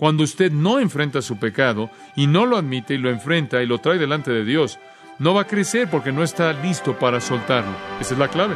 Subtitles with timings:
[0.00, 3.80] Cuando usted no enfrenta su pecado y no lo admite y lo enfrenta y lo
[3.80, 4.78] trae delante de Dios,
[5.18, 7.76] no va a crecer porque no está listo para soltarlo.
[8.00, 8.54] Esa es la clave.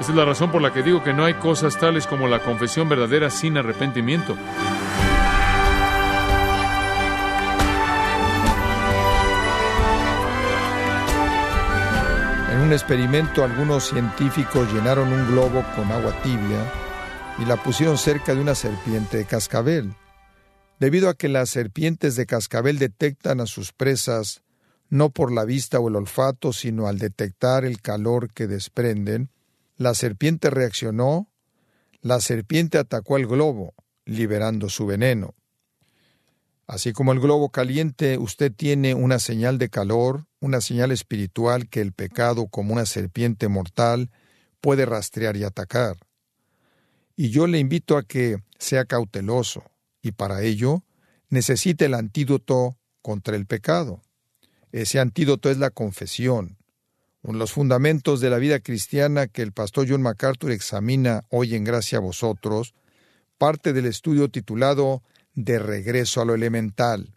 [0.00, 2.38] Esa es la razón por la que digo que no hay cosas tales como la
[2.38, 4.34] confesión verdadera sin arrepentimiento.
[12.50, 16.64] En un experimento algunos científicos llenaron un globo con agua tibia
[17.38, 19.94] y la pusieron cerca de una serpiente de cascabel.
[20.78, 24.42] Debido a que las serpientes de cascabel detectan a sus presas
[24.90, 29.30] no por la vista o el olfato, sino al detectar el calor que desprenden,
[29.76, 31.30] la serpiente reaccionó,
[32.00, 33.74] la serpiente atacó al globo,
[34.04, 35.34] liberando su veneno.
[36.66, 41.80] Así como el globo caliente, usted tiene una señal de calor, una señal espiritual que
[41.80, 44.10] el pecado, como una serpiente mortal,
[44.60, 45.96] puede rastrear y atacar.
[47.16, 49.64] Y yo le invito a que sea cauteloso,
[50.02, 50.84] y para ello
[51.28, 54.02] necesita el antídoto contra el pecado.
[54.72, 56.58] Ese antídoto es la confesión,
[57.22, 61.54] uno de los fundamentos de la vida cristiana que el pastor John MacArthur examina hoy
[61.54, 62.74] en Gracia a vosotros,
[63.38, 65.02] parte del estudio titulado
[65.34, 67.14] De regreso a lo elemental.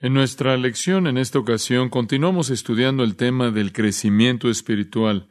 [0.00, 5.28] En nuestra lección en esta ocasión continuamos estudiando el tema del crecimiento espiritual,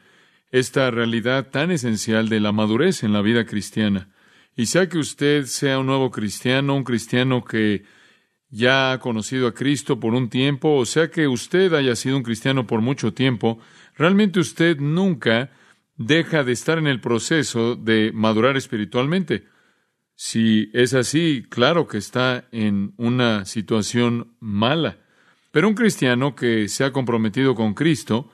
[0.49, 4.09] esta realidad tan esencial de la madurez en la vida cristiana.
[4.61, 7.83] Y sea que usted sea un nuevo cristiano, un cristiano que
[8.51, 12.21] ya ha conocido a Cristo por un tiempo, o sea que usted haya sido un
[12.21, 13.57] cristiano por mucho tiempo,
[13.95, 15.49] realmente usted nunca
[15.97, 19.47] deja de estar en el proceso de madurar espiritualmente.
[20.13, 24.99] Si es así, claro que está en una situación mala.
[25.49, 28.29] Pero un cristiano que se ha comprometido con Cristo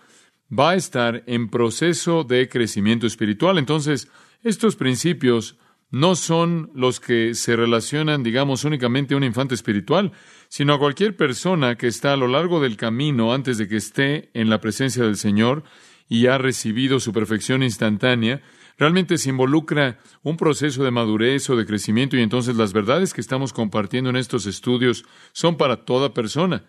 [0.51, 3.57] va a estar en proceso de crecimiento espiritual.
[3.57, 4.11] Entonces,
[4.43, 5.57] estos principios
[5.89, 10.11] no son los que se relacionan, digamos, únicamente a un infante espiritual,
[10.49, 14.29] sino a cualquier persona que está a lo largo del camino antes de que esté
[14.33, 15.63] en la presencia del Señor
[16.09, 18.41] y ha recibido su perfección instantánea,
[18.77, 23.21] realmente se involucra un proceso de madurez o de crecimiento y entonces las verdades que
[23.21, 26.65] estamos compartiendo en estos estudios son para toda persona.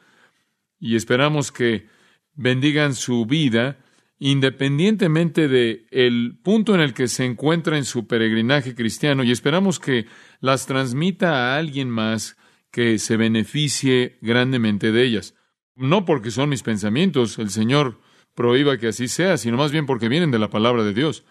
[0.80, 1.88] Y esperamos que
[2.34, 3.78] bendigan su vida
[4.18, 9.78] independientemente de el punto en el que se encuentra en su peregrinaje cristiano y esperamos
[9.78, 10.06] que
[10.40, 12.36] las transmita a alguien más
[12.70, 15.34] que se beneficie grandemente de ellas.
[15.76, 18.00] No porque son mis pensamientos, el Señor
[18.34, 21.24] prohíba que así sea, sino más bien porque vienen de la palabra de Dios.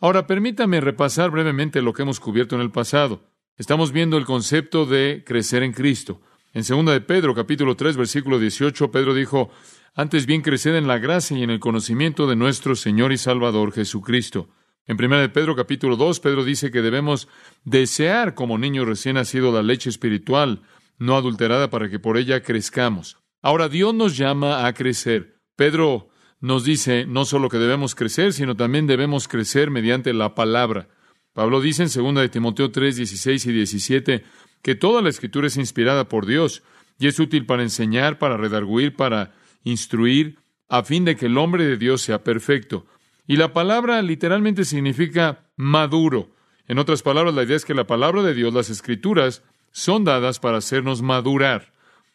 [0.00, 3.30] Ahora, permítame repasar brevemente lo que hemos cubierto en el pasado.
[3.56, 6.20] Estamos viendo el concepto de crecer en Cristo.
[6.54, 9.50] En 2 de Pedro, capítulo 3, versículo 18, Pedro dijo,
[9.94, 13.72] antes bien creced en la gracia y en el conocimiento de nuestro Señor y Salvador
[13.72, 14.48] Jesucristo.
[14.86, 17.28] En 1 de Pedro capítulo 2, Pedro dice que debemos
[17.64, 20.62] desear como niños recién nacido la leche espiritual,
[20.98, 23.18] no adulterada, para que por ella crezcamos.
[23.42, 25.40] Ahora Dios nos llama a crecer.
[25.56, 26.08] Pedro
[26.40, 30.88] nos dice no solo que debemos crecer, sino también debemos crecer mediante la palabra.
[31.32, 34.24] Pablo dice en 2 de Timoteo 3, 16 y 17
[34.62, 36.62] que toda la escritura es inspirada por Dios
[36.98, 41.64] y es útil para enseñar, para redarguir, para instruir, a fin de que el hombre
[41.64, 42.86] de Dios sea perfecto.
[43.26, 46.34] Y la palabra literalmente significa maduro.
[46.66, 50.38] En otras palabras, la idea es que la palabra de Dios, las escrituras, son dadas
[50.38, 51.72] para hacernos madurar,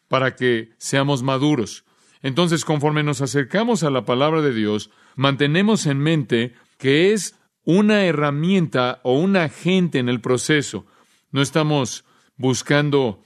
[0.08, 1.84] para que seamos maduros.
[2.22, 8.04] Entonces, conforme nos acercamos a la palabra de Dios, mantenemos en mente que es una
[8.04, 10.86] herramienta o un agente en el proceso.
[11.30, 12.04] No estamos
[12.36, 13.22] buscando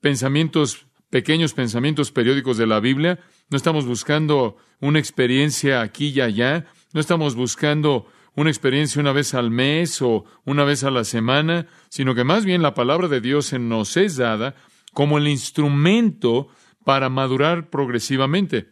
[0.00, 3.20] pensamientos, pequeños pensamientos periódicos de la Biblia,
[3.50, 9.34] no estamos buscando una experiencia aquí y allá, no estamos buscando una experiencia una vez
[9.34, 13.20] al mes o una vez a la semana, sino que más bien la palabra de
[13.20, 14.54] Dios nos es dada
[14.92, 16.48] como el instrumento
[16.84, 18.68] para madurar progresivamente.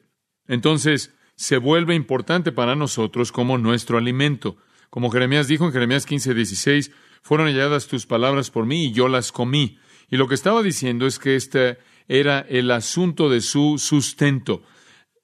[0.47, 4.57] Entonces, se vuelve importante para nosotros como nuestro alimento.
[4.91, 6.93] Como Jeremías dijo en Jeremías 15, 16,
[7.23, 9.79] fueron halladas tus palabras por mí y yo las comí.
[10.11, 11.79] Y lo que estaba diciendo es que este
[12.09, 14.63] era el asunto de su sustento,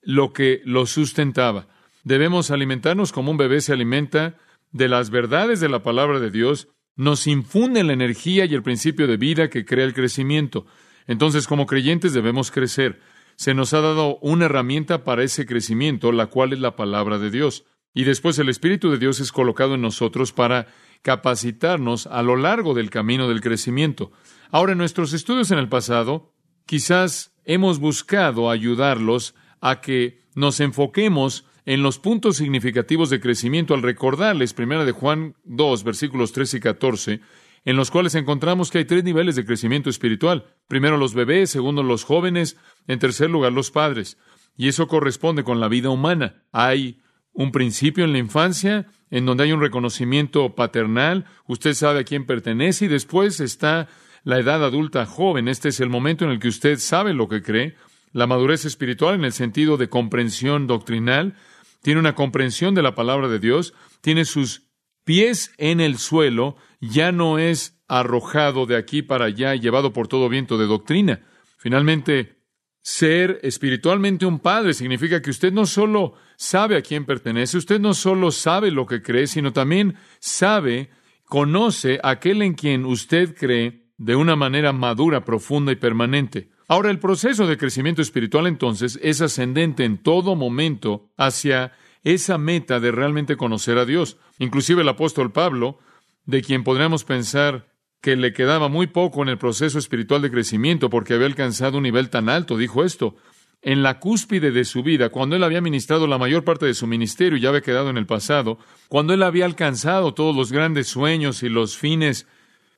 [0.03, 1.69] lo que lo sustentaba.
[2.05, 4.37] Debemos alimentarnos como un bebé se alimenta
[4.73, 9.07] de las verdades de la palabra de Dios, nos infunde la energía y el principio
[9.07, 10.67] de vida que crea el crecimiento.
[11.07, 13.01] Entonces, como creyentes debemos crecer.
[13.37, 17.31] Se nos ha dado una herramienta para ese crecimiento, la cual es la palabra de
[17.31, 17.65] Dios.
[17.95, 20.69] Y después el Espíritu de Dios es colocado en nosotros para
[21.03, 24.13] capacitarnos a lo largo del camino del crecimiento.
[24.51, 26.35] Ahora, en nuestros estudios en el pasado,
[26.71, 33.83] quizás hemos buscado ayudarlos a que nos enfoquemos en los puntos significativos de crecimiento al
[33.83, 37.21] recordarles, primera de Juan 2, versículos 13 y 14,
[37.65, 40.45] en los cuales encontramos que hay tres niveles de crecimiento espiritual.
[40.69, 42.57] Primero los bebés, segundo los jóvenes,
[42.87, 44.17] en tercer lugar los padres.
[44.57, 46.45] Y eso corresponde con la vida humana.
[46.53, 47.01] Hay
[47.33, 52.27] un principio en la infancia en donde hay un reconocimiento paternal, usted sabe a quién
[52.27, 53.89] pertenece y después está
[54.25, 55.49] la edad adulta joven.
[55.49, 57.77] Este es el momento en el que usted sabe lo que cree.
[58.13, 61.37] La madurez espiritual en el sentido de comprensión doctrinal,
[61.83, 64.71] tiene una comprensión de la palabra de Dios, tiene sus
[65.05, 70.09] pies en el suelo, ya no es arrojado de aquí para allá y llevado por
[70.09, 71.21] todo viento de doctrina.
[71.57, 72.41] Finalmente,
[72.83, 77.95] ser espiritualmente un padre significa que usted no solo sabe a quién pertenece, usted no
[77.95, 80.91] solo sabe lo que cree, sino también sabe,
[81.25, 86.49] conoce a aquel en quien usted cree de una manera madura, profunda y permanente.
[86.69, 92.81] Ahora, el proceso de crecimiento espiritual entonces es ascendente en todo momento hacia esa meta
[92.81, 94.17] de realmente conocer a Dios.
[94.39, 95.81] Inclusive el apóstol Pablo,
[96.25, 100.89] de quien podríamos pensar que le quedaba muy poco en el proceso espiritual de crecimiento
[100.89, 103.17] porque había alcanzado un nivel tan alto, dijo esto.
[103.61, 106.87] En la cúspide de su vida, cuando él había ministrado la mayor parte de su
[106.87, 108.57] ministerio y ya había quedado en el pasado,
[108.89, 112.27] cuando él había alcanzado todos los grandes sueños y los fines,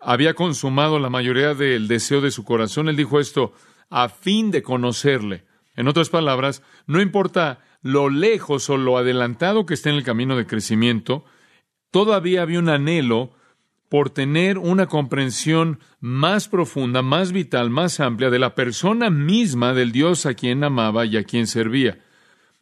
[0.02, 3.52] había consumado la mayoría del deseo de su corazón, él dijo esto,
[3.88, 5.44] a fin de conocerle.
[5.76, 10.36] En otras palabras, no importa lo lejos o lo adelantado que esté en el camino
[10.36, 11.24] de crecimiento,
[11.90, 13.32] todavía había un anhelo
[13.88, 19.92] por tener una comprensión más profunda, más vital, más amplia de la persona misma del
[19.92, 21.98] Dios a quien amaba y a quien servía.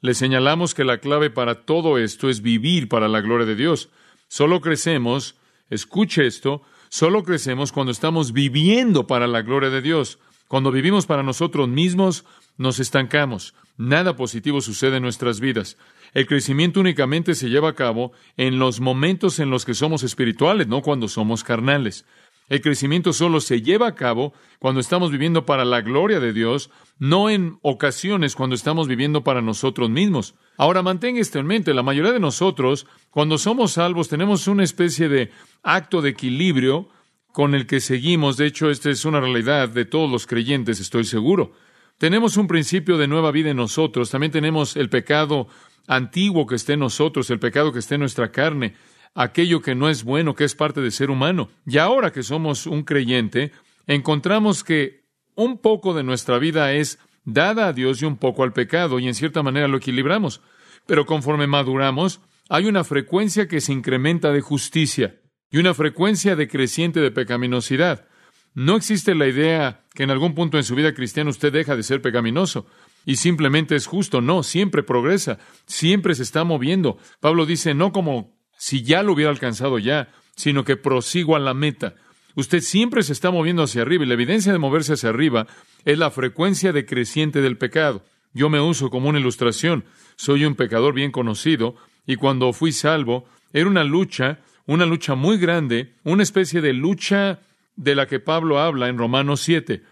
[0.00, 3.90] Le señalamos que la clave para todo esto es vivir para la gloria de Dios.
[4.26, 5.36] Solo crecemos,
[5.68, 10.18] escuche esto, solo crecemos cuando estamos viviendo para la gloria de Dios.
[10.48, 12.26] Cuando vivimos para nosotros mismos,
[12.58, 13.54] nos estancamos.
[13.78, 15.78] Nada positivo sucede en nuestras vidas.
[16.12, 20.66] El crecimiento únicamente se lleva a cabo en los momentos en los que somos espirituales,
[20.66, 22.04] no cuando somos carnales.
[22.50, 26.68] El crecimiento solo se lleva a cabo cuando estamos viviendo para la gloria de Dios,
[26.98, 30.34] no en ocasiones cuando estamos viviendo para nosotros mismos.
[30.58, 35.08] Ahora mantenga esto en mente, la mayoría de nosotros, cuando somos salvos, tenemos una especie
[35.08, 35.30] de
[35.62, 36.88] acto de equilibrio
[37.32, 38.36] con el que seguimos.
[38.36, 41.52] De hecho, esta es una realidad de todos los creyentes, estoy seguro.
[41.98, 45.46] Tenemos un principio de nueva vida en nosotros, también tenemos el pecado
[45.86, 48.74] antiguo que esté en nosotros, el pecado que esté en nuestra carne,
[49.14, 51.50] aquello que no es bueno, que es parte del ser humano.
[51.66, 53.52] Y ahora que somos un creyente,
[53.86, 55.04] encontramos que
[55.34, 59.08] un poco de nuestra vida es dada a Dios y un poco al pecado, y
[59.08, 60.40] en cierta manera lo equilibramos.
[60.86, 65.20] Pero conforme maduramos, hay una frecuencia que se incrementa de justicia
[65.50, 68.06] y una frecuencia decreciente de pecaminosidad.
[68.54, 71.84] No existe la idea que en algún punto en su vida cristiana usted deja de
[71.84, 72.66] ser pecaminoso
[73.06, 74.20] y simplemente es justo.
[74.20, 76.98] No, siempre progresa, siempre se está moviendo.
[77.20, 81.54] Pablo dice, no como si ya lo hubiera alcanzado ya, sino que prosigo a la
[81.54, 81.94] meta.
[82.34, 85.46] Usted siempre se está moviendo hacia arriba y la evidencia de moverse hacia arriba
[85.86, 88.04] es la frecuencia decreciente del pecado.
[88.34, 89.86] Yo me uso como una ilustración.
[90.16, 91.74] Soy un pecador bien conocido
[92.06, 93.24] y cuando fui salvo
[93.54, 97.40] era una lucha, una lucha muy grande, una especie de lucha
[97.76, 99.82] de la que Pablo habla en Romanos 7.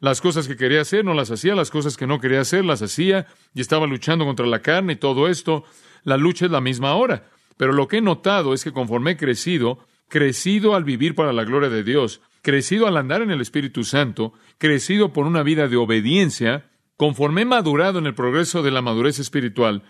[0.00, 2.82] Las cosas que quería hacer no las hacía, las cosas que no quería hacer las
[2.82, 5.64] hacía y estaba luchando contra la carne y todo esto.
[6.04, 7.24] La lucha es la misma ahora.
[7.58, 11.44] Pero lo que he notado es que conforme he crecido, crecido al vivir para la
[11.44, 15.76] gloria de Dios, crecido al andar en el Espíritu Santo, crecido por una vida de
[15.76, 19.82] obediencia, conforme he madurado en el progreso de la madurez espiritual,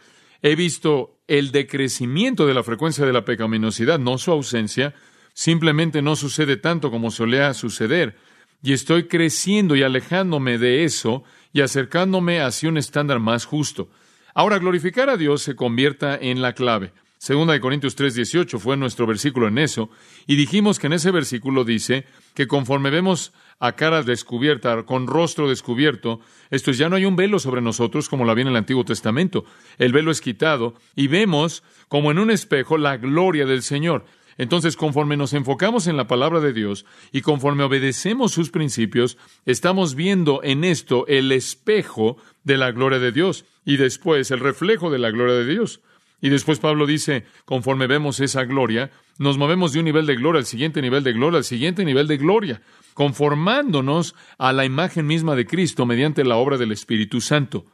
[0.42, 4.94] he visto el decrecimiento de la frecuencia de la pecaminosidad, no su ausencia,
[5.32, 8.16] simplemente no sucede tanto como solía suceder
[8.62, 11.22] y estoy creciendo y alejándome de eso
[11.52, 13.88] y acercándome hacia un estándar más justo.
[14.34, 16.92] Ahora, glorificar a Dios se convierta en la clave.
[17.18, 19.90] Segunda de Corintios 3:18 fue nuestro versículo en eso,
[20.28, 25.48] y dijimos que en ese versículo dice que conforme vemos a cara descubierta, con rostro
[25.48, 26.20] descubierto,
[26.50, 28.84] esto es, ya no hay un velo sobre nosotros como lo había en el Antiguo
[28.84, 29.44] Testamento.
[29.78, 34.04] El velo es quitado y vemos como en un espejo la gloria del Señor.
[34.36, 39.96] Entonces, conforme nos enfocamos en la palabra de Dios y conforme obedecemos sus principios, estamos
[39.96, 45.00] viendo en esto el espejo de la gloria de Dios y después el reflejo de
[45.00, 45.80] la gloria de Dios.
[46.20, 50.40] Y después Pablo dice, conforme vemos esa gloria, nos movemos de un nivel de gloria
[50.40, 52.62] al siguiente nivel de gloria, al siguiente nivel de gloria,
[52.94, 57.66] conformándonos a la imagen misma de Cristo mediante la obra del Espíritu Santo.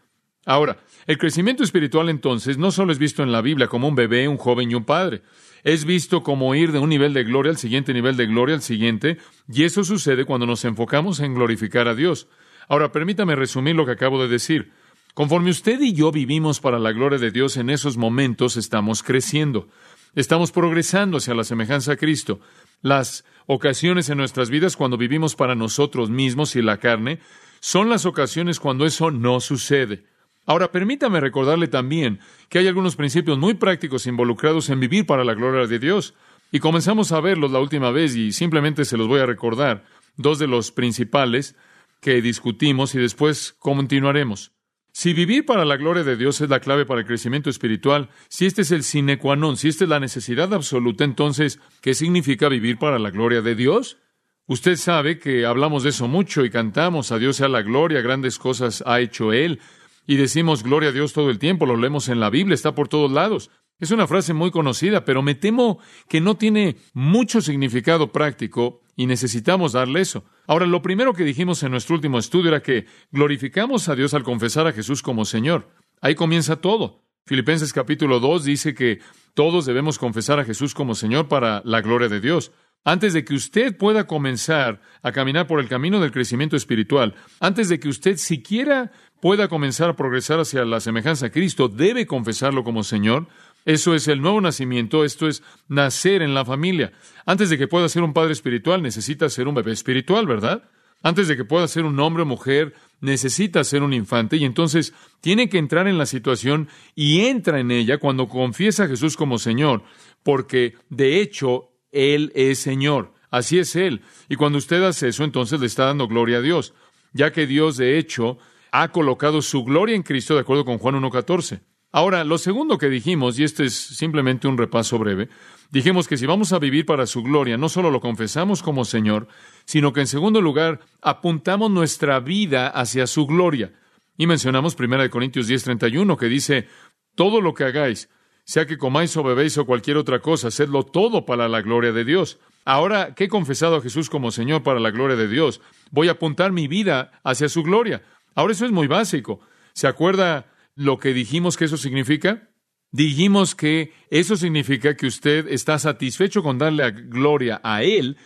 [0.46, 4.28] Ahora, el crecimiento espiritual entonces no solo es visto en la Biblia como un bebé,
[4.28, 5.22] un joven y un padre
[5.64, 8.62] es visto como ir de un nivel de gloria al siguiente nivel de gloria al
[8.62, 9.16] siguiente,
[9.48, 12.28] y eso sucede cuando nos enfocamos en glorificar a Dios.
[12.68, 14.72] Ahora, permítame resumir lo que acabo de decir.
[15.14, 19.68] Conforme usted y yo vivimos para la gloria de Dios en esos momentos, estamos creciendo.
[20.16, 22.40] Estamos progresando hacia la semejanza a Cristo.
[22.82, 27.20] Las ocasiones en nuestras vidas cuando vivimos para nosotros mismos y la carne
[27.60, 30.04] son las ocasiones cuando eso no sucede.
[30.46, 32.18] Ahora, permítame recordarle también
[32.48, 36.14] que hay algunos principios muy prácticos involucrados en vivir para la gloria de Dios.
[36.50, 39.84] Y comenzamos a verlos la última vez y simplemente se los voy a recordar.
[40.16, 41.54] Dos de los principales
[42.00, 44.54] que discutimos y después continuaremos.
[44.96, 48.46] Si vivir para la gloria de Dios es la clave para el crecimiento espiritual, si
[48.46, 52.48] este es el sine qua non, si esta es la necesidad absoluta, entonces, ¿qué significa
[52.48, 53.98] vivir para la gloria de Dios?
[54.46, 58.38] Usted sabe que hablamos de eso mucho y cantamos a Dios sea la gloria, grandes
[58.38, 59.58] cosas ha hecho Él,
[60.06, 62.86] y decimos gloria a Dios todo el tiempo, lo leemos en la Biblia, está por
[62.86, 63.50] todos lados.
[63.80, 69.06] Es una frase muy conocida, pero me temo que no tiene mucho significado práctico y
[69.06, 70.24] necesitamos darle eso.
[70.46, 74.22] Ahora, lo primero que dijimos en nuestro último estudio era que glorificamos a Dios al
[74.22, 75.68] confesar a Jesús como Señor.
[76.00, 77.02] Ahí comienza todo.
[77.26, 79.00] Filipenses capítulo 2 dice que
[79.32, 82.52] todos debemos confesar a Jesús como Señor para la gloria de Dios.
[82.86, 87.70] Antes de que usted pueda comenzar a caminar por el camino del crecimiento espiritual, antes
[87.70, 92.62] de que usted siquiera pueda comenzar a progresar hacia la semejanza a Cristo, debe confesarlo
[92.62, 93.26] como Señor.
[93.64, 96.92] Eso es el nuevo nacimiento, esto es nacer en la familia.
[97.24, 100.68] Antes de que pueda ser un padre espiritual, necesita ser un bebé espiritual, ¿verdad?
[101.02, 104.94] Antes de que pueda ser un hombre o mujer, necesita ser un infante y entonces
[105.20, 109.38] tiene que entrar en la situación y entra en ella cuando confiesa a Jesús como
[109.38, 109.82] Señor,
[110.22, 113.12] porque de hecho Él es Señor.
[113.30, 114.02] Así es Él.
[114.28, 116.72] Y cuando usted hace eso, entonces le está dando gloria a Dios,
[117.12, 118.38] ya que Dios de hecho
[118.72, 121.60] ha colocado su gloria en Cristo de acuerdo con Juan 1.14.
[121.96, 125.28] Ahora, lo segundo que dijimos, y este es simplemente un repaso breve,
[125.70, 129.28] dijimos que si vamos a vivir para su gloria, no solo lo confesamos como Señor,
[129.64, 133.74] sino que en segundo lugar apuntamos nuestra vida hacia su gloria.
[134.16, 136.66] Y mencionamos 1 Corintios 10:31 que dice,
[137.14, 138.10] todo lo que hagáis,
[138.42, 142.04] sea que comáis o bebéis o cualquier otra cosa, hacedlo todo para la gloria de
[142.04, 142.40] Dios.
[142.64, 145.60] Ahora que he confesado a Jesús como Señor para la gloria de Dios,
[145.92, 148.02] voy a apuntar mi vida hacia su gloria.
[148.34, 149.38] Ahora eso es muy básico.
[149.74, 152.50] ¿Se acuerda lo que dijimos que eso significa?
[152.90, 158.16] Dijimos que eso significa que usted está satisfecho con darle gloria a Él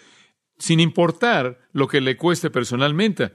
[0.58, 3.32] sin importar lo que le cueste personalmente.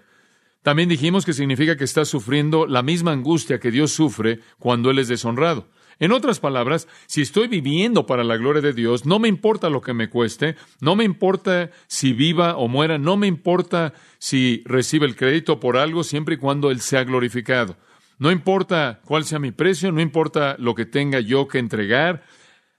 [0.62, 5.00] También dijimos que significa que está sufriendo la misma angustia que Dios sufre cuando Él
[5.00, 5.70] es deshonrado.
[6.00, 9.82] En otras palabras, si estoy viviendo para la gloria de Dios, no me importa lo
[9.82, 15.06] que me cueste, no me importa si viva o muera, no me importa si recibe
[15.06, 17.78] el crédito por algo, siempre y cuando Él sea glorificado.
[18.20, 22.24] No importa cuál sea mi precio, no importa lo que tenga yo que entregar.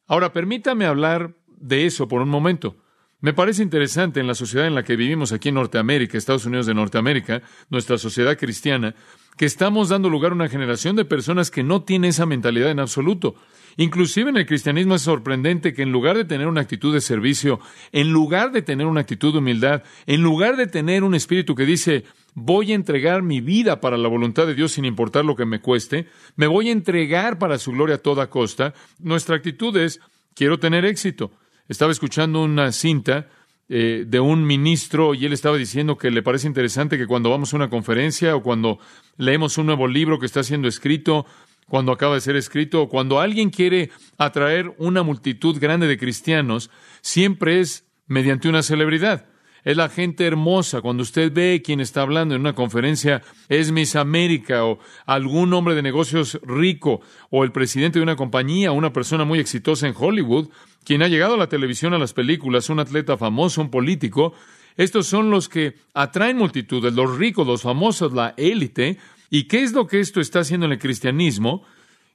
[0.07, 2.77] Ahora, permítame hablar de eso por un momento.
[3.21, 6.67] Me parece interesante en la sociedad en la que vivimos aquí en Norteamérica, Estados Unidos
[6.67, 8.95] de Norteamérica, nuestra sociedad cristiana,
[9.39, 12.81] que estamos dando lugar a una generación de personas que no tiene esa mentalidad en
[12.81, 13.35] absoluto.
[13.77, 17.61] Inclusive en el cristianismo es sorprendente que en lugar de tener una actitud de servicio,
[17.93, 21.65] en lugar de tener una actitud de humildad, en lugar de tener un espíritu que
[21.65, 22.05] dice,
[22.35, 25.61] voy a entregar mi vida para la voluntad de Dios sin importar lo que me
[25.61, 30.01] cueste, me voy a entregar para su gloria a toda costa, nuestra actitud es,
[30.35, 31.33] quiero tener éxito.
[31.69, 33.29] Estaba escuchando una cinta
[33.69, 37.53] eh, de un ministro y él estaba diciendo que le parece interesante que cuando vamos
[37.53, 38.79] a una conferencia o cuando
[39.17, 41.25] leemos un nuevo libro que está siendo escrito,
[41.69, 46.71] cuando acaba de ser escrito, o cuando alguien quiere atraer una multitud grande de cristianos,
[47.01, 49.27] siempre es mediante una celebridad.
[49.65, 50.83] Es la gente hermosa.
[50.83, 55.75] Cuando usted ve quien está hablando en una conferencia, es Miss América o algún hombre
[55.75, 60.51] de negocios rico o el presidente de una compañía, una persona muy exitosa en Hollywood,
[60.85, 64.35] quien ha llegado a la televisión, a las películas, un atleta famoso, un político.
[64.77, 68.99] Estos son los que atraen multitudes, los ricos, los famosos, la élite.
[69.35, 71.65] ¿Y qué es lo que esto está haciendo en el cristianismo?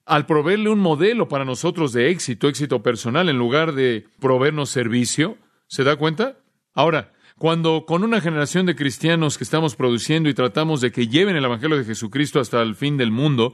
[0.06, 5.38] Al proveerle un modelo para nosotros de éxito, éxito personal, en lugar de proveernos servicio.
[5.68, 6.38] ¿Se da cuenta?
[6.74, 11.36] Ahora, cuando con una generación de cristianos que estamos produciendo y tratamos de que lleven
[11.36, 13.54] el Evangelio de Jesucristo hasta el fin del mundo,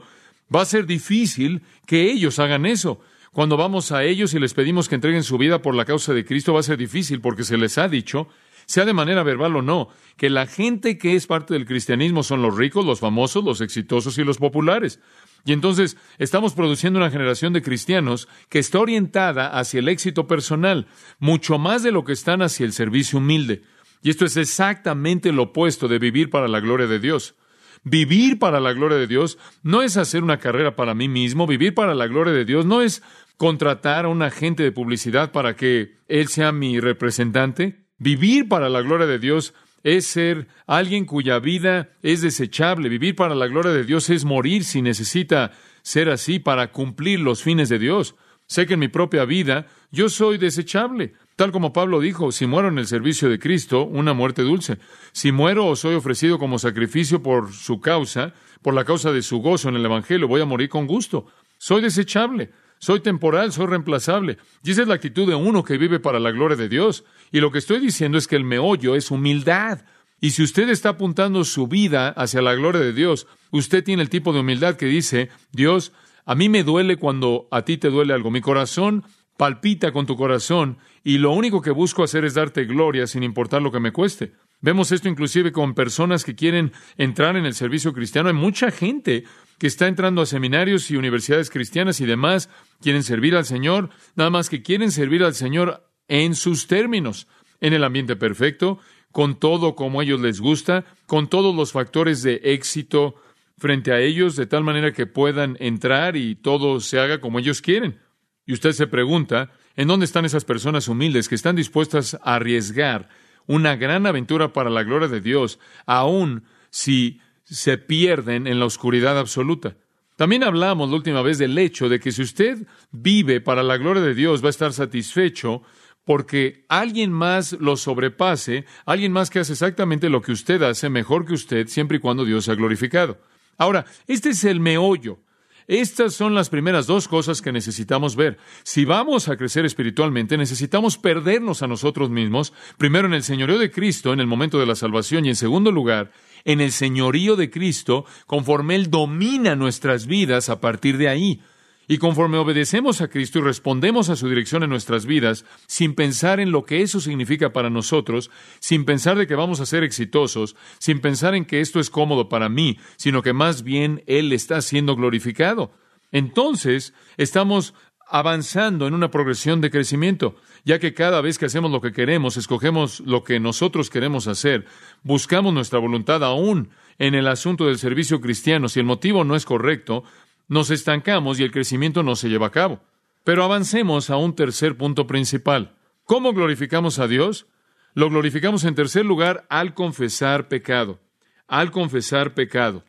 [0.54, 3.00] va a ser difícil que ellos hagan eso.
[3.32, 6.24] Cuando vamos a ellos y les pedimos que entreguen su vida por la causa de
[6.24, 8.28] Cristo, va a ser difícil porque se les ha dicho,
[8.66, 12.42] sea de manera verbal o no, que la gente que es parte del cristianismo son
[12.42, 15.00] los ricos, los famosos, los exitosos y los populares.
[15.44, 20.88] Y entonces estamos produciendo una generación de cristianos que está orientada hacia el éxito personal,
[21.20, 23.62] mucho más de lo que están hacia el servicio humilde.
[24.02, 27.36] Y esto es exactamente lo opuesto de vivir para la gloria de Dios.
[27.84, 31.74] Vivir para la gloria de Dios no es hacer una carrera para mí mismo, vivir
[31.74, 33.02] para la gloria de Dios no es
[33.36, 37.85] contratar a un agente de publicidad para que él sea mi representante.
[37.98, 42.88] Vivir para la gloria de Dios es ser alguien cuya vida es desechable.
[42.88, 47.42] Vivir para la gloria de Dios es morir si necesita ser así para cumplir los
[47.42, 48.16] fines de Dios.
[48.46, 51.14] Sé que en mi propia vida yo soy desechable.
[51.36, 54.78] Tal como Pablo dijo, si muero en el servicio de Cristo, una muerte dulce.
[55.12, 59.38] Si muero o soy ofrecido como sacrificio por su causa, por la causa de su
[59.38, 61.26] gozo en el Evangelio, voy a morir con gusto.
[61.58, 64.38] Soy desechable, soy temporal, soy reemplazable.
[64.62, 67.04] Y esa es la actitud de uno que vive para la gloria de Dios.
[67.32, 69.84] Y lo que estoy diciendo es que el meollo es humildad.
[70.20, 74.10] Y si usted está apuntando su vida hacia la gloria de Dios, usted tiene el
[74.10, 75.92] tipo de humildad que dice, Dios,
[76.24, 78.30] a mí me duele cuando a ti te duele algo.
[78.30, 79.04] Mi corazón
[79.36, 83.62] palpita con tu corazón y lo único que busco hacer es darte gloria sin importar
[83.62, 84.32] lo que me cueste.
[84.60, 88.28] Vemos esto inclusive con personas que quieren entrar en el servicio cristiano.
[88.28, 89.24] Hay mucha gente
[89.58, 92.48] que está entrando a seminarios y universidades cristianas y demás,
[92.80, 97.26] quieren servir al Señor, nada más que quieren servir al Señor en sus términos,
[97.60, 98.78] en el ambiente perfecto,
[99.12, 103.14] con todo como a ellos les gusta, con todos los factores de éxito
[103.58, 107.62] frente a ellos de tal manera que puedan entrar y todo se haga como ellos
[107.62, 107.98] quieren.
[108.44, 113.08] Y usted se pregunta, ¿en dónde están esas personas humildes que están dispuestas a arriesgar
[113.46, 117.20] una gran aventura para la gloria de Dios, aun si
[117.54, 119.76] se pierden en la oscuridad absoluta?
[120.16, 124.02] También hablamos la última vez del hecho de que si usted vive para la gloria
[124.02, 125.62] de Dios va a estar satisfecho
[126.04, 131.26] porque alguien más lo sobrepase, alguien más que hace exactamente lo que usted hace mejor
[131.26, 133.18] que usted, siempre y cuando Dios sea glorificado.
[133.58, 135.18] Ahora, este es el meollo.
[135.66, 138.38] Estas son las primeras dos cosas que necesitamos ver.
[138.62, 143.72] Si vamos a crecer espiritualmente, necesitamos perdernos a nosotros mismos, primero en el señorío de
[143.72, 146.12] Cristo, en el momento de la salvación, y en segundo lugar,
[146.46, 151.42] en el señorío de Cristo, conforme Él domina nuestras vidas a partir de ahí.
[151.88, 156.40] Y conforme obedecemos a Cristo y respondemos a su dirección en nuestras vidas, sin pensar
[156.40, 160.56] en lo que eso significa para nosotros, sin pensar de que vamos a ser exitosos,
[160.78, 164.62] sin pensar en que esto es cómodo para mí, sino que más bien Él está
[164.62, 165.72] siendo glorificado.
[166.10, 167.74] Entonces, estamos
[168.08, 172.36] avanzando en una progresión de crecimiento, ya que cada vez que hacemos lo que queremos,
[172.36, 174.66] escogemos lo que nosotros queremos hacer,
[175.04, 179.44] buscamos nuestra voluntad aún en el asunto del servicio cristiano, si el motivo no es
[179.44, 180.02] correcto,
[180.48, 182.80] nos estancamos y el crecimiento no se lleva a cabo.
[183.22, 185.76] Pero avancemos a un tercer punto principal.
[186.04, 187.46] ¿Cómo glorificamos a Dios?
[187.94, 190.98] Lo glorificamos en tercer lugar al confesar pecado.
[191.46, 192.82] Al confesar pecado.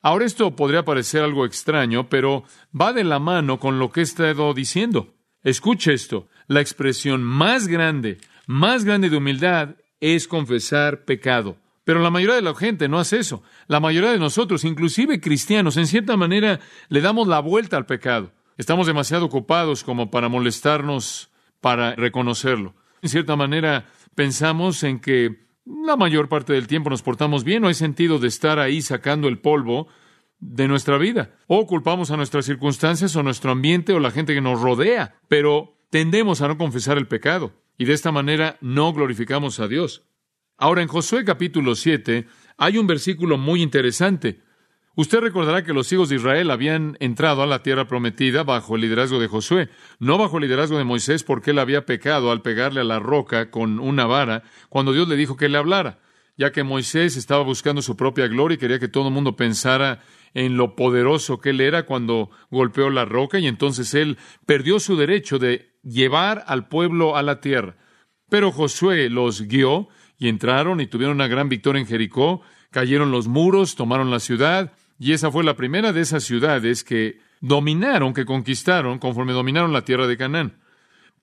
[0.00, 2.44] Ahora esto podría parecer algo extraño, pero
[2.78, 5.12] va de la mano con lo que he estado diciendo.
[5.48, 6.28] Escuche esto.
[6.46, 11.56] La expresión más grande, más grande de humildad es confesar pecado.
[11.84, 13.42] Pero la mayoría de la gente no hace eso.
[13.66, 18.30] La mayoría de nosotros, inclusive cristianos, en cierta manera le damos la vuelta al pecado.
[18.58, 21.30] Estamos demasiado ocupados como para molestarnos
[21.62, 22.74] para reconocerlo.
[23.00, 27.68] En cierta manera pensamos en que la mayor parte del tiempo nos portamos bien, no
[27.68, 29.88] hay sentido de estar ahí sacando el polvo
[30.40, 31.36] de nuestra vida.
[31.46, 35.76] O culpamos a nuestras circunstancias o nuestro ambiente o la gente que nos rodea, pero
[35.90, 40.02] tendemos a no confesar el pecado y de esta manera no glorificamos a Dios.
[40.56, 44.42] Ahora, en Josué capítulo 7 hay un versículo muy interesante.
[44.96, 48.80] Usted recordará que los hijos de Israel habían entrado a la tierra prometida bajo el
[48.82, 49.68] liderazgo de Josué,
[50.00, 53.52] no bajo el liderazgo de Moisés porque él había pecado al pegarle a la roca
[53.52, 56.00] con una vara cuando Dios le dijo que le hablara,
[56.36, 60.02] ya que Moisés estaba buscando su propia gloria y quería que todo el mundo pensara
[60.34, 64.96] en lo poderoso que él era cuando golpeó la roca y entonces él perdió su
[64.96, 67.76] derecho de llevar al pueblo a la tierra.
[68.28, 69.88] Pero Josué los guió
[70.18, 74.72] y entraron y tuvieron una gran victoria en Jericó, cayeron los muros, tomaron la ciudad,
[74.98, 79.84] y esa fue la primera de esas ciudades que dominaron, que conquistaron conforme dominaron la
[79.84, 80.58] tierra de Canaán.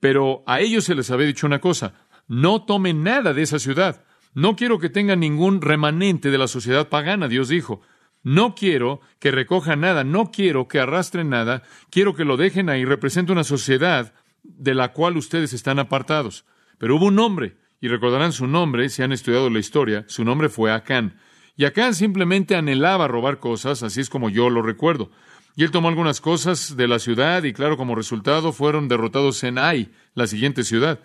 [0.00, 1.94] Pero a ellos se les había dicho una cosa,
[2.26, 4.04] no tomen nada de esa ciudad.
[4.34, 7.80] No quiero que tengan ningún remanente de la sociedad pagana, Dios dijo.
[8.26, 12.84] No quiero que recojan nada, no quiero que arrastren nada, quiero que lo dejen ahí.
[12.84, 16.44] Representa una sociedad de la cual ustedes están apartados.
[16.76, 20.48] Pero hubo un hombre y recordarán su nombre si han estudiado la historia, su nombre
[20.48, 21.20] fue Acán.
[21.54, 25.12] Y Acán simplemente anhelaba robar cosas, así es como yo lo recuerdo.
[25.54, 29.56] Y él tomó algunas cosas de la ciudad y claro, como resultado fueron derrotados en
[29.56, 30.98] Ai, la siguiente ciudad.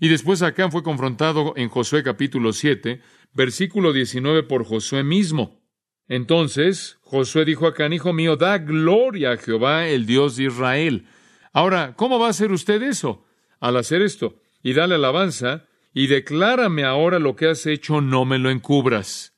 [0.00, 3.00] Y después Acán fue confrontado en Josué capítulo 7,
[3.32, 5.63] versículo 19 por Josué mismo.
[6.08, 11.06] Entonces Josué dijo a Acán, hijo mío, da gloria a Jehová, el Dios de Israel.
[11.52, 13.24] Ahora, ¿cómo va a hacer usted eso?
[13.60, 18.38] Al hacer esto y darle alabanza, y declárame ahora lo que has hecho, no me
[18.38, 19.34] lo encubras.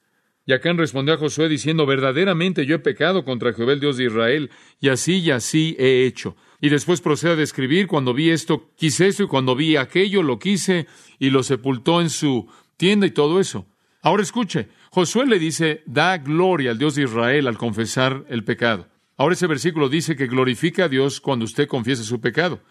[0.46, 4.04] Y Acán respondió a Josué diciendo, verdaderamente yo he pecado contra Jehová el Dios de
[4.04, 4.50] Israel,
[4.80, 6.36] y así y así he hecho.
[6.60, 10.38] Y después procede a describir, cuando vi esto, quise esto, y cuando vi aquello, lo
[10.38, 10.86] quise,
[11.18, 13.66] y lo sepultó en su tienda y todo eso.
[14.00, 18.88] Ahora escuche, Josué le dice, da gloria al Dios de Israel al confesar el pecado.
[19.18, 22.62] Ahora ese versículo dice que glorifica a Dios cuando usted confiese su pecado.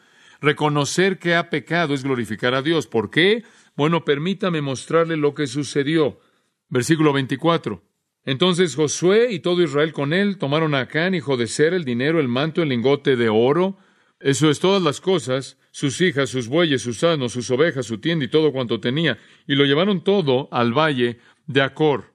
[0.42, 2.88] Reconocer que ha pecado es glorificar a Dios.
[2.88, 3.44] ¿Por qué?
[3.76, 6.20] Bueno, permítame mostrarle lo que sucedió.
[6.68, 7.84] Versículo 24.
[8.24, 12.20] Entonces Josué y todo Israel con él tomaron a Acán, hijo de Ser, el dinero,
[12.20, 13.78] el manto, el lingote de oro,
[14.20, 18.26] eso es todas las cosas, sus hijas, sus bueyes, sus asnos, sus ovejas, su tienda
[18.26, 22.15] y todo cuanto tenía, y lo llevaron todo al valle de Acor.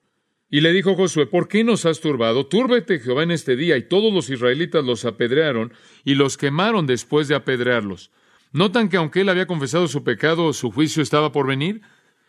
[0.51, 2.47] Y le dijo Josué, ¿por qué nos has turbado?
[2.47, 3.77] Túrbete Jehová en este día.
[3.77, 5.73] Y todos los israelitas los apedrearon
[6.05, 8.11] y los quemaron después de apedrearlos.
[8.53, 11.83] ¿Notan que aunque él había confesado su pecado, su juicio estaba por venir?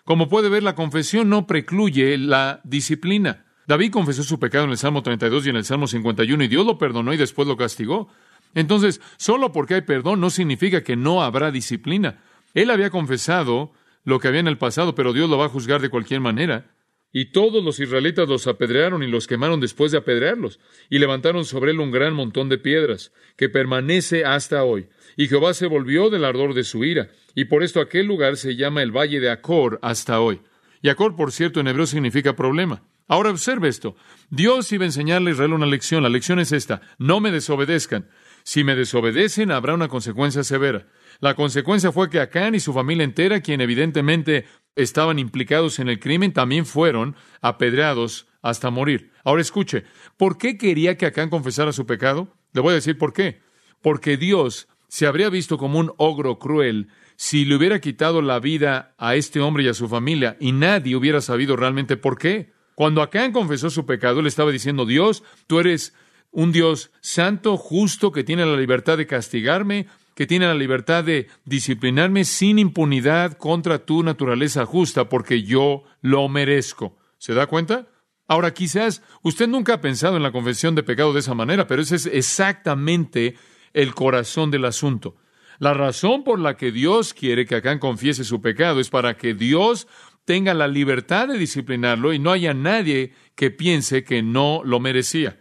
[0.04, 3.46] Como puede ver, la confesión no precluye la disciplina.
[3.66, 6.66] David confesó su pecado en el Salmo 32 y en el Salmo 51 y Dios
[6.66, 8.08] lo perdonó y después lo castigó.
[8.54, 12.20] Entonces, solo porque hay perdón no significa que no habrá disciplina.
[12.54, 13.72] Él había confesado
[14.04, 16.66] lo que había en el pasado, pero Dios lo va a juzgar de cualquier manera.
[17.14, 21.72] Y todos los israelitas los apedrearon y los quemaron después de apedrearlos, y levantaron sobre
[21.72, 24.88] él un gran montón de piedras, que permanece hasta hoy.
[25.18, 28.56] Y Jehová se volvió del ardor de su ira, y por esto aquel lugar se
[28.56, 30.42] llama el Valle de Acor hasta hoy.
[30.82, 32.84] Y Acor, por cierto, en hebreo significa problema.
[33.08, 33.96] Ahora observe esto.
[34.30, 36.02] Dios iba a enseñarle a Israel una lección.
[36.02, 36.82] La lección es esta.
[36.98, 38.08] No me desobedezcan.
[38.44, 40.88] Si me desobedecen, habrá una consecuencia severa.
[41.20, 46.00] La consecuencia fue que Acán y su familia entera, quien evidentemente estaban implicados en el
[46.00, 49.12] crimen, también fueron apedreados hasta morir.
[49.24, 49.84] Ahora escuche,
[50.18, 52.36] ¿por qué quería que Acán confesara su pecado?
[52.54, 53.42] Le voy a decir por qué.
[53.82, 58.96] Porque Dios se habría visto como un ogro cruel si le hubiera quitado la vida
[58.98, 62.52] a este hombre y a su familia y nadie hubiera sabido realmente por qué.
[62.76, 65.94] Cuando Acán confesó su pecado, le estaba diciendo, Dios, tú eres
[66.32, 71.28] un Dios santo, justo, que tiene la libertad de castigarme, que tiene la libertad de
[71.46, 76.98] disciplinarme sin impunidad contra tu naturaleza justa, porque yo lo merezco.
[77.18, 77.88] ¿Se da cuenta?
[78.28, 81.82] Ahora, quizás usted nunca ha pensado en la confesión de pecado de esa manera, pero
[81.82, 83.36] ese es exactamente
[83.74, 85.16] el corazón del asunto.
[85.60, 89.34] La razón por la que Dios quiere que Acán confiese su pecado es para que
[89.34, 89.88] Dios
[90.26, 95.41] tenga la libertad de disciplinarlo y no haya nadie que piense que no lo merecía.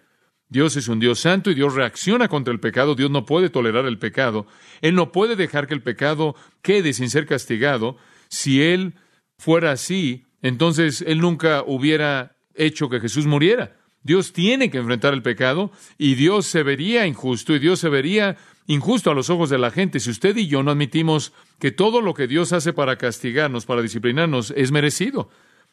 [0.50, 2.96] Dios es un Dios santo y Dios reacciona contra el pecado.
[2.96, 4.46] Dios no puede tolerar el pecado.
[4.82, 7.96] Él no puede dejar que el pecado quede sin ser castigado.
[8.28, 8.94] Si Él
[9.38, 13.76] fuera así, entonces Él nunca hubiera hecho que Jesús muriera.
[14.02, 18.36] Dios tiene que enfrentar el pecado y Dios se vería injusto y Dios se vería
[18.66, 22.00] injusto a los ojos de la gente si usted y yo no admitimos que todo
[22.00, 25.28] lo que Dios hace para castigarnos, para disciplinarnos, es merecido.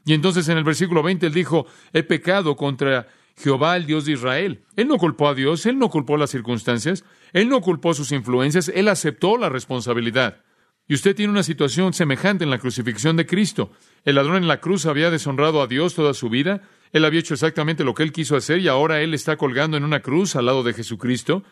[0.06, 4.14] Y entonces en el versículo 20 él dijo, he pecado contra Jehová, el Dios de
[4.14, 4.64] Israel.
[4.76, 8.70] Él no culpó a Dios, él no culpó las circunstancias, él no culpó sus influencias,
[8.74, 10.44] él aceptó la responsabilidad.
[10.88, 13.72] Y usted tiene una situación semejante en la crucifixión de Cristo.
[14.06, 17.34] El ladrón en la cruz había deshonrado a Dios toda su vida, él había hecho
[17.34, 20.46] exactamente lo que él quiso hacer y ahora él está colgando en una cruz al
[20.46, 21.44] lado de Jesucristo.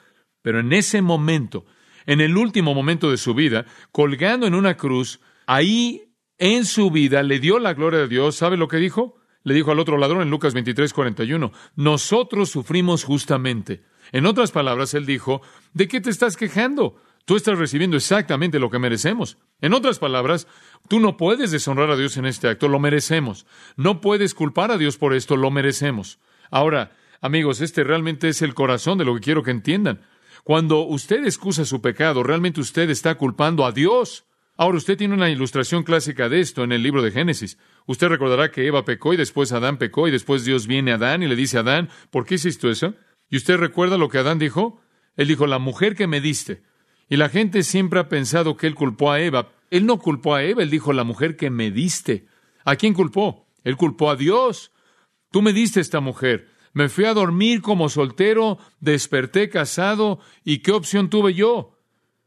[0.42, 1.66] Pero en ese momento,
[2.06, 7.22] en el último momento de su vida, colgando en una cruz, ahí en su vida
[7.24, 8.36] le dio la gloria de Dios.
[8.36, 9.18] ¿Sabe lo que dijo?
[9.46, 13.84] Le dijo al otro ladrón en Lucas 23, 41, nosotros sufrimos justamente.
[14.12, 15.42] En otras palabras, él dijo,
[15.74, 16.98] ¿de qué te estás quejando?
[17.26, 19.38] Tú estás recibiendo exactamente lo que merecemos.
[19.62, 20.48] En otras palabras,
[20.88, 23.46] tú no puedes deshonrar a Dios en este acto, lo merecemos.
[23.78, 26.20] No puedes culpar a Dios por esto, lo merecemos.
[26.50, 30.02] Ahora, amigos, este realmente es el corazón de lo que quiero que entiendan.
[30.44, 34.26] Cuando usted excusa su pecado, realmente usted está culpando a Dios.
[34.58, 37.58] Ahora, usted tiene una ilustración clásica de esto en el libro de Génesis.
[37.88, 41.24] Usted recordará que Eva pecó y después Adán pecó y después Dios viene a Adán
[41.24, 42.94] y le dice a Adán, ¿por qué hiciste eso?
[43.30, 44.82] ¿Y usted recuerda lo que Adán dijo?
[45.18, 46.64] Él dijo, la mujer que me diste.
[47.10, 49.52] Y la gente siempre ha pensado que él culpó a Eva.
[49.72, 52.28] Él no culpó a Eva, él dijo, la mujer que me diste.
[52.64, 53.50] ¿A quién culpó?
[53.66, 54.72] Él culpó a Dios.
[55.32, 56.48] Tú me diste esta mujer.
[56.72, 61.78] Me fui a dormir como soltero, desperté casado, ¿y qué opción tuve yo?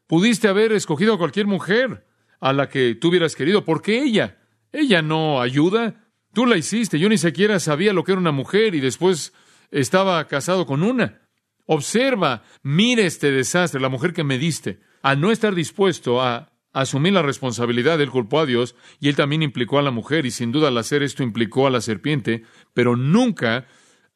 [0.07, 2.08] Pudiste haber escogido a cualquier mujer
[2.40, 3.64] a la que tú hubieras querido.
[3.64, 4.38] ¿Por qué ella?
[4.72, 6.11] Ella no ayuda.
[6.33, 6.98] Tú la hiciste.
[6.98, 9.33] Yo ni siquiera sabía lo que era una mujer y después
[9.70, 11.20] estaba casado con una.
[11.66, 14.81] Observa, mire este desastre, la mujer que me diste.
[15.03, 19.42] Al no estar dispuesto a asumir la responsabilidad, él culpó a Dios y él también
[19.42, 22.96] implicó a la mujer y sin duda al hacer esto implicó a la serpiente, pero
[22.96, 23.66] nunca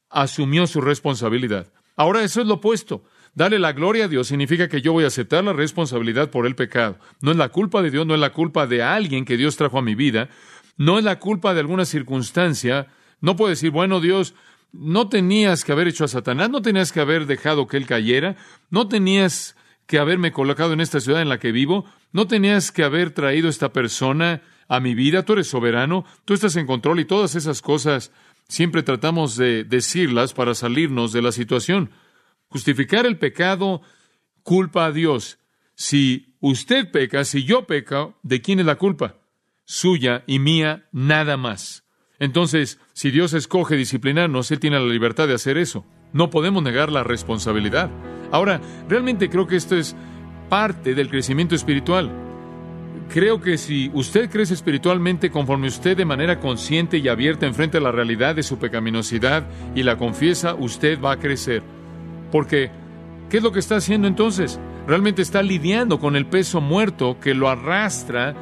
[0.09, 1.73] asumió su responsabilidad.
[1.97, 3.05] Ahora eso es lo opuesto.
[3.35, 6.55] Darle la gloria a Dios significa que yo voy a aceptar la responsabilidad por el
[6.55, 6.99] pecado.
[7.21, 9.79] No es la culpa de Dios, no es la culpa de alguien que Dios trajo
[9.79, 10.29] a mi vida,
[10.77, 12.89] no es la culpa de alguna circunstancia.
[13.21, 14.35] No puedo decir, bueno, Dios,
[14.73, 18.37] no tenías que haber hecho a Satanás, no tenías que haber dejado que él cayera,
[18.69, 22.85] no tenías que haberme colocado en esta ciudad en la que vivo, no tenías que
[22.85, 27.05] haber traído esta persona a mi vida, tú eres soberano, tú estás en control y
[27.05, 28.13] todas esas cosas
[28.49, 31.91] siempre tratamos de decirlas para salirnos de la situación.
[32.53, 33.81] Justificar el pecado
[34.43, 35.39] culpa a Dios.
[35.75, 39.17] Si usted peca, si yo peco, ¿de quién es la culpa?
[39.65, 41.85] Suya y mía, nada más.
[42.19, 45.87] Entonces, si Dios escoge disciplinarnos, Él tiene la libertad de hacer eso.
[46.13, 47.91] No podemos negar la responsabilidad.
[48.31, 49.97] Ahora, realmente creo que esto es
[50.51, 52.11] parte del crecimiento espiritual.
[53.09, 57.81] Creo que si usted crece espiritualmente conforme usted de manera consciente y abierta enfrente a
[57.81, 61.63] la realidad de su pecaminosidad y la confiesa, usted va a crecer.
[62.33, 62.71] Porque,
[63.31, 64.59] ¿qué es lo que está haciendo entonces?
[64.89, 68.35] Realmente está lidiando con el peso muerto que lo arrastra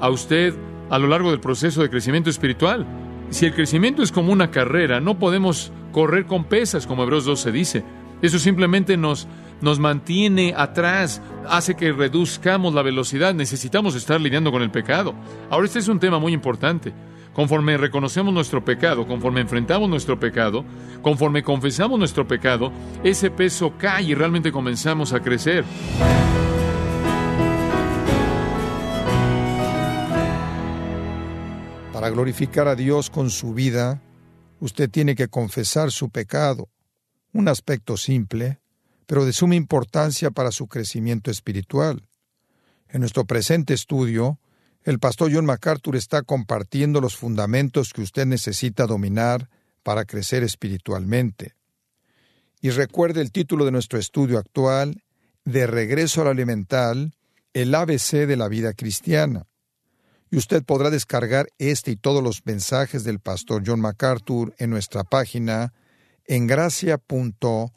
[0.00, 0.54] a usted
[0.90, 2.86] a lo largo del proceso de crecimiento espiritual.
[3.30, 7.50] Si el crecimiento es como una carrera, no podemos correr con pesas, como Hebreos 12
[7.50, 7.84] dice.
[8.22, 9.28] Eso simplemente nos,
[9.60, 13.34] nos mantiene atrás, hace que reduzcamos la velocidad.
[13.34, 15.14] Necesitamos estar lidiando con el pecado.
[15.50, 16.92] Ahora, este es un tema muy importante.
[17.38, 20.64] Conforme reconocemos nuestro pecado, conforme enfrentamos nuestro pecado,
[21.02, 22.72] conforme confesamos nuestro pecado,
[23.04, 25.64] ese peso cae y realmente comenzamos a crecer.
[31.92, 34.02] Para glorificar a Dios con su vida,
[34.58, 36.68] usted tiene que confesar su pecado,
[37.32, 38.58] un aspecto simple,
[39.06, 42.02] pero de suma importancia para su crecimiento espiritual.
[42.88, 44.40] En nuestro presente estudio,
[44.84, 49.48] el pastor John MacArthur está compartiendo los fundamentos que usted necesita dominar
[49.82, 51.54] para crecer espiritualmente.
[52.60, 55.02] Y recuerde el título de nuestro estudio actual,
[55.44, 57.14] De regreso al elemental,
[57.54, 59.46] el ABC de la vida cristiana
[60.30, 65.04] y usted podrá descargar este y todos los mensajes del pastor John MacArthur en nuestra
[65.04, 65.72] página
[66.26, 67.72] en gracia.org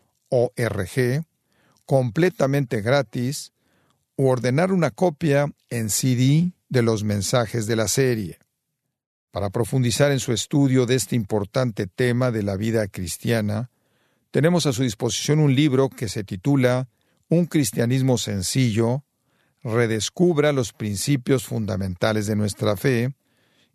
[1.85, 3.53] completamente gratis
[4.15, 8.39] o ordenar una copia en CD de los mensajes de la serie.
[9.29, 13.69] Para profundizar en su estudio de este importante tema de la vida cristiana,
[14.31, 16.87] tenemos a su disposición un libro que se titula
[17.27, 19.03] Un cristianismo sencillo,
[19.63, 23.13] redescubra los principios fundamentales de nuestra fe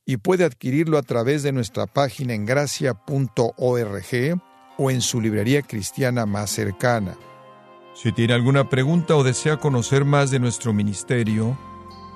[0.07, 4.41] y puede adquirirlo a través de nuestra página en gracia.org
[4.79, 7.17] o en su librería cristiana más cercana.
[7.95, 11.59] Si tiene alguna pregunta o desea conocer más de nuestro ministerio,